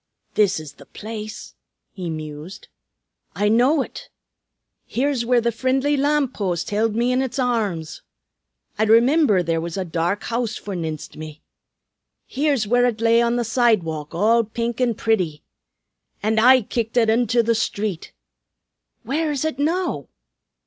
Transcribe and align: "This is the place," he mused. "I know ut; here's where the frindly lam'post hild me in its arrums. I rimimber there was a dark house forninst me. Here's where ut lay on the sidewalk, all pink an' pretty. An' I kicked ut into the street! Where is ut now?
"This 0.33 0.59
is 0.59 0.73
the 0.73 0.87
place," 0.87 1.53
he 1.93 2.09
mused. 2.09 2.69
"I 3.35 3.49
know 3.49 3.83
ut; 3.83 4.09
here's 4.87 5.25
where 5.27 5.39
the 5.39 5.51
frindly 5.51 5.95
lam'post 5.95 6.71
hild 6.71 6.95
me 6.95 7.11
in 7.11 7.21
its 7.21 7.37
arrums. 7.37 8.01
I 8.79 8.85
rimimber 8.87 9.43
there 9.45 9.61
was 9.61 9.77
a 9.77 9.85
dark 9.85 10.23
house 10.23 10.57
forninst 10.57 11.17
me. 11.17 11.43
Here's 12.25 12.65
where 12.65 12.87
ut 12.87 12.99
lay 12.99 13.21
on 13.21 13.35
the 13.35 13.43
sidewalk, 13.43 14.15
all 14.15 14.43
pink 14.43 14.81
an' 14.81 14.95
pretty. 14.95 15.43
An' 16.23 16.39
I 16.39 16.63
kicked 16.63 16.97
ut 16.97 17.11
into 17.11 17.43
the 17.43 17.53
street! 17.53 18.11
Where 19.03 19.29
is 19.31 19.45
ut 19.45 19.59
now? 19.59 20.07